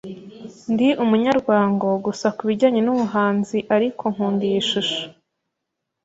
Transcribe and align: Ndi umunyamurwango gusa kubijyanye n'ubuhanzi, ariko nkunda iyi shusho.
Ndi 0.73 0.89
umunyamurwango 1.03 1.87
gusa 2.05 2.27
kubijyanye 2.37 2.81
n'ubuhanzi, 2.83 3.57
ariko 3.75 4.03
nkunda 4.13 4.43
iyi 4.49 4.61
shusho. 4.69 5.01